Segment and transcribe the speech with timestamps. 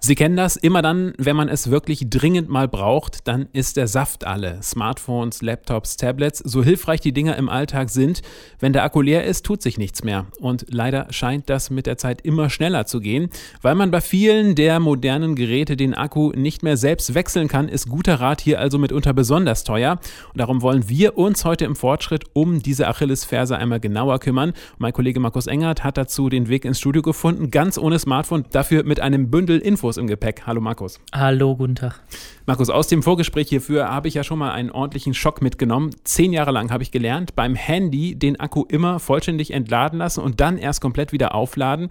[0.00, 3.88] Sie kennen das, immer dann, wenn man es wirklich dringend mal braucht, dann ist der
[3.88, 4.62] Saft alle.
[4.62, 8.22] Smartphones, Laptops, Tablets, so hilfreich die Dinger im Alltag sind,
[8.60, 10.26] wenn der Akku leer ist, tut sich nichts mehr.
[10.38, 13.28] Und leider scheint das mit der Zeit immer schneller zu gehen.
[13.60, 17.88] Weil man bei vielen der modernen Geräte den Akku nicht mehr selbst wechseln kann, ist
[17.88, 19.98] guter Rat hier also mitunter besonders teuer.
[20.32, 24.52] Und darum wollen wir uns heute im Fortschritt um diese Achillesferse einmal genauer kümmern.
[24.78, 28.84] mein Kollege Markus Engert hat dazu den Weg ins Studio gefunden, ganz ohne Smartphone, dafür
[28.84, 30.42] mit einem Bündel Infos Infos im Gepäck.
[30.46, 31.00] Hallo Markus.
[31.14, 32.02] Hallo, guten Tag.
[32.44, 35.92] Markus, aus dem Vorgespräch hierfür habe ich ja schon mal einen ordentlichen Schock mitgenommen.
[36.04, 40.40] Zehn Jahre lang habe ich gelernt, beim Handy den Akku immer vollständig entladen lassen und
[40.40, 41.88] dann erst komplett wieder aufladen.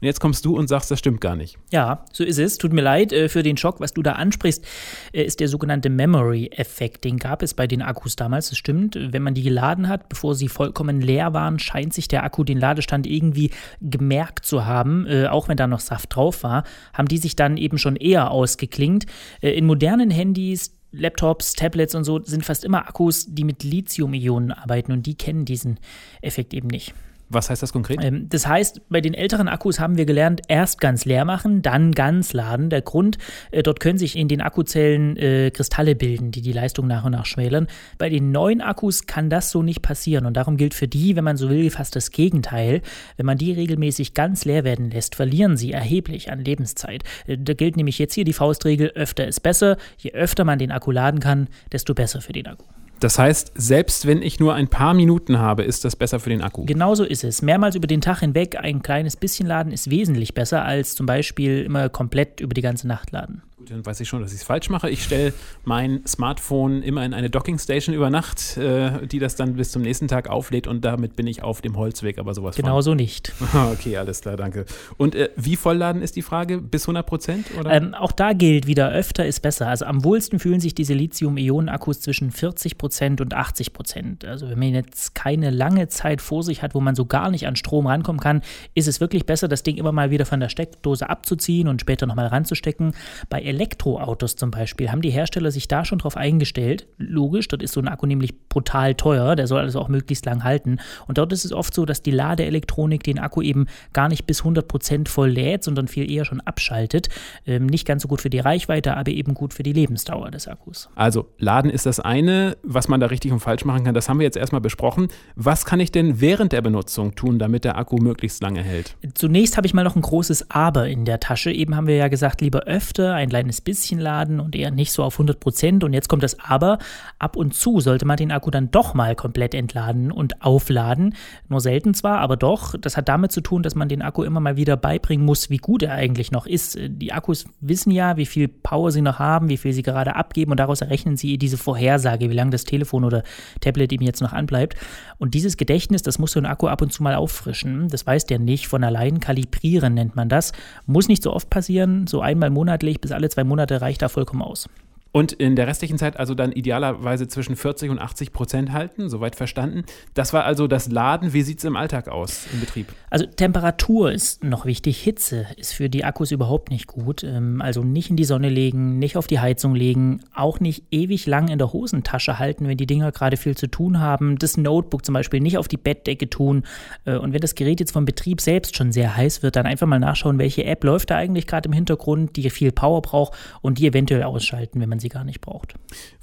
[0.00, 1.58] Und jetzt kommst du und sagst, das stimmt gar nicht.
[1.72, 2.58] Ja, so ist es.
[2.58, 3.80] Tut mir leid äh, für den Schock.
[3.80, 4.64] Was du da ansprichst,
[5.12, 7.04] äh, ist der sogenannte Memory-Effekt.
[7.04, 8.50] Den gab es bei den Akkus damals.
[8.50, 8.98] Das stimmt.
[9.00, 12.58] Wenn man die geladen hat, bevor sie vollkommen leer waren, scheint sich der Akku den
[12.58, 15.06] Ladestand irgendwie gemerkt zu haben.
[15.06, 18.30] Äh, auch wenn da noch Saft drauf war, haben die sich dann eben schon eher
[18.30, 19.06] ausgeklingt.
[19.40, 24.92] In modernen Handys Laptops, Tablets und so sind fast immer Akkus, die mit Lithium-Ionen arbeiten
[24.92, 25.78] und die kennen diesen
[26.22, 26.94] Effekt eben nicht.
[27.28, 27.98] Was heißt das konkret?
[28.02, 31.92] Ähm, das heißt, bei den älteren Akkus haben wir gelernt, erst ganz leer machen, dann
[31.92, 32.70] ganz laden.
[32.70, 33.18] Der Grund,
[33.50, 37.12] äh, dort können sich in den Akkuzellen äh, Kristalle bilden, die die Leistung nach und
[37.12, 37.66] nach schmälern.
[37.98, 41.24] Bei den neuen Akkus kann das so nicht passieren und darum gilt für die, wenn
[41.24, 42.80] man so will, fast das Gegenteil.
[43.16, 47.02] Wenn man die regelmäßig ganz leer werden lässt, verlieren sie erheblich an Lebenszeit.
[47.26, 49.76] Äh, da gilt nämlich jetzt hier die Faustregel, öfter ist besser.
[49.98, 52.64] Je öfter man den Akku laden kann, desto besser für den Akku.
[53.00, 56.42] Das heißt, selbst wenn ich nur ein paar Minuten habe, ist das besser für den
[56.42, 56.64] Akku.
[56.64, 57.42] Genauso ist es.
[57.42, 61.62] Mehrmals über den Tag hinweg ein kleines bisschen laden ist wesentlich besser als zum Beispiel
[61.62, 63.42] immer komplett über die ganze Nacht laden.
[63.68, 64.88] Dann weiß ich schon, dass ich es falsch mache.
[64.90, 65.32] Ich stelle
[65.64, 70.08] mein Smartphone immer in eine Dockingstation über Nacht, äh, die das dann bis zum nächsten
[70.08, 72.96] Tag auflädt und damit bin ich auf dem Holzweg, aber sowas Genauso von.
[72.96, 73.32] nicht.
[73.72, 74.66] okay, alles klar, danke.
[74.96, 76.58] Und äh, wie vollladen ist die Frage?
[76.58, 77.46] Bis 100 Prozent?
[77.68, 79.68] Ähm, auch da gilt wieder, öfter ist besser.
[79.68, 84.24] Also am wohlsten fühlen sich diese Lithium-Ionen-Akkus zwischen 40 Prozent und 80 Prozent.
[84.24, 87.46] Also wenn man jetzt keine lange Zeit vor sich hat, wo man so gar nicht
[87.46, 88.42] an Strom rankommen kann,
[88.74, 92.06] ist es wirklich besser, das Ding immer mal wieder von der Steckdose abzuziehen und später
[92.06, 92.92] nochmal ranzustecken.
[93.28, 96.86] Bei Elektroautos zum Beispiel haben die Hersteller sich da schon drauf eingestellt.
[96.98, 100.44] Logisch, dort ist so ein Akku nämlich brutal teuer, der soll also auch möglichst lang
[100.44, 100.78] halten.
[101.08, 104.42] Und dort ist es oft so, dass die Ladeelektronik den Akku eben gar nicht bis
[104.42, 107.08] 100% voll lädt, sondern viel eher schon abschaltet.
[107.46, 110.48] Ähm, nicht ganz so gut für die Reichweite, aber eben gut für die Lebensdauer des
[110.48, 110.90] Akkus.
[110.94, 114.18] Also, Laden ist das eine, was man da richtig und falsch machen kann, das haben
[114.18, 115.08] wir jetzt erstmal besprochen.
[115.34, 118.96] Was kann ich denn während der Benutzung tun, damit der Akku möglichst lange hält?
[119.14, 121.50] Zunächst habe ich mal noch ein großes Aber in der Tasche.
[121.50, 125.04] Eben haben wir ja gesagt, lieber öfter ein kleines bisschen laden und eher nicht so
[125.04, 125.84] auf 100 Prozent.
[125.84, 126.78] Und jetzt kommt das Aber.
[127.18, 131.14] Ab und zu sollte man den Akku dann doch mal komplett entladen und aufladen.
[131.48, 132.74] Nur selten zwar, aber doch.
[132.80, 135.58] Das hat damit zu tun, dass man den Akku immer mal wieder beibringen muss, wie
[135.58, 136.76] gut er eigentlich noch ist.
[136.80, 140.50] Die Akkus wissen ja, wie viel Power sie noch haben, wie viel sie gerade abgeben
[140.50, 143.22] und daraus errechnen sie diese Vorhersage, wie lange das Telefon oder
[143.60, 144.76] Tablet ihm jetzt noch anbleibt.
[145.18, 147.88] Und dieses Gedächtnis, das muss so ein Akku ab und zu mal auffrischen.
[147.88, 149.20] Das weiß der nicht von allein.
[149.20, 150.52] Kalibrieren nennt man das.
[150.86, 154.40] Muss nicht so oft passieren, so einmal monatlich bis alle zwei Monate reicht da vollkommen
[154.40, 154.66] aus.
[155.12, 159.34] Und in der restlichen Zeit also dann idealerweise zwischen 40 und 80 Prozent halten, soweit
[159.34, 159.84] verstanden.
[160.12, 161.32] Das war also das Laden.
[161.32, 162.92] Wie sieht es im Alltag aus im Betrieb?
[163.08, 165.00] Also Temperatur ist noch wichtig.
[165.00, 167.24] Hitze ist für die Akkus überhaupt nicht gut.
[167.24, 171.26] Ähm, also nicht in die Sonne legen, nicht auf die Heizung legen, auch nicht ewig
[171.26, 174.36] lang in der Hosentasche halten, wenn die Dinger gerade viel zu tun haben.
[174.38, 176.64] Das Notebook zum Beispiel nicht auf die Bettdecke tun.
[177.06, 179.86] Äh, und wenn das Gerät jetzt vom Betrieb selbst schon sehr heiß wird, dann einfach
[179.86, 183.78] mal nachschauen, welche App läuft da eigentlich gerade im Hintergrund, die viel Power braucht und
[183.78, 185.74] die eventuell ausschalten, wenn man sie sie gar nicht braucht.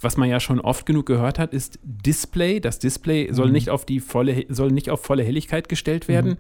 [0.02, 2.60] Was man ja schon oft genug gehört hat, ist Display.
[2.60, 3.54] Das Display soll mhm.
[3.54, 6.32] nicht auf die volle, soll nicht auf volle Helligkeit gestellt werden.
[6.32, 6.38] Mhm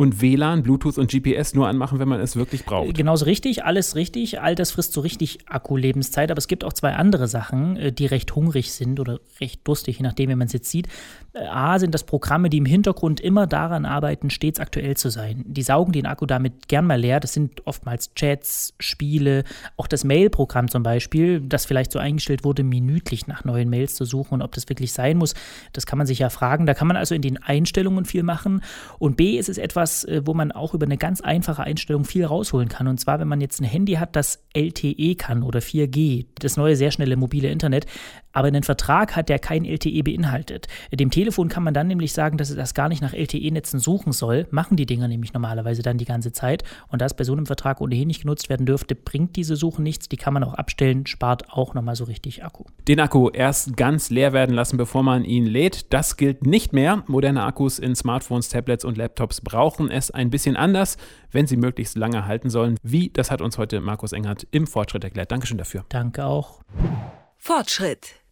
[0.00, 2.94] und WLAN, Bluetooth und GPS nur anmachen, wenn man es wirklich braucht.
[2.94, 4.40] Genauso richtig, alles richtig.
[4.40, 6.30] All das frisst so richtig Akkulebenszeit.
[6.30, 9.98] Aber es gibt auch zwei andere Sachen, äh, die recht hungrig sind oder recht durstig,
[9.98, 10.88] je nachdem, wie man es jetzt sieht.
[11.34, 15.44] Äh, A sind das Programme, die im Hintergrund immer daran arbeiten, stets aktuell zu sein.
[15.46, 17.20] Die saugen den Akku damit gern mal leer.
[17.20, 19.44] Das sind oftmals Chats, Spiele,
[19.76, 24.06] auch das Mail-Programm zum Beispiel, das vielleicht so eingestellt wurde, minütlich nach neuen Mails zu
[24.06, 25.34] suchen und ob das wirklich sein muss,
[25.74, 26.64] das kann man sich ja fragen.
[26.64, 28.62] Da kann man also in den Einstellungen viel machen.
[28.98, 32.04] Und B ist es etwas, etwas, äh, wo man auch über eine ganz einfache Einstellung
[32.04, 32.86] viel rausholen kann.
[32.86, 36.76] Und zwar, wenn man jetzt ein Handy hat, das LTE kann oder 4G, das neue
[36.76, 37.86] sehr schnelle mobile Internet,
[38.32, 40.68] aber ein Vertrag hat, der kein LTE beinhaltet.
[40.92, 44.12] Dem Telefon kann man dann nämlich sagen, dass es das gar nicht nach LTE-Netzen suchen
[44.12, 46.62] soll, machen die Dinger nämlich normalerweise dann die ganze Zeit.
[46.88, 49.82] Und da es bei so einem Vertrag ohnehin nicht genutzt werden dürfte, bringt diese Suche
[49.82, 50.08] nichts.
[50.08, 52.64] Die kann man auch abstellen, spart auch nochmal so richtig Akku.
[52.88, 57.04] Den Akku erst ganz leer werden lassen, bevor man ihn lädt, das gilt nicht mehr.
[57.06, 60.96] Moderne Akkus in Smartphones, Tablets und Laptops brauchen es ein bisschen anders,
[61.30, 62.76] wenn sie möglichst lange halten sollen.
[62.82, 65.30] Wie, das hat uns heute Markus Engert im Fortschritt erklärt.
[65.32, 65.84] Dankeschön dafür.
[65.88, 66.60] Danke auch.
[67.38, 68.19] Fortschritt.